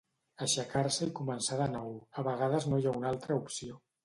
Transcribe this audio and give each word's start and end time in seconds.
Aixecar-se 0.45 1.07
i 1.09 1.13
començar 1.19 1.59
de 1.59 1.67
nou, 1.75 1.93
a 2.19 2.25
vegades 2.29 2.67
no 2.73 2.81
hi 2.81 2.89
ha 2.91 2.97
una 3.03 3.11
altra 3.13 3.39
opció 3.45 3.81